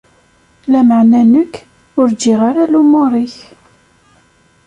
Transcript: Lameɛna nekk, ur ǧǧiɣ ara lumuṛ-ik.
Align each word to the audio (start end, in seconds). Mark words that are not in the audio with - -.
Lameɛna 0.71 1.21
nekk, 1.33 1.53
ur 1.99 2.07
ǧǧiɣ 2.15 2.39
ara 2.49 2.63
lumuṛ-ik. 2.71 3.35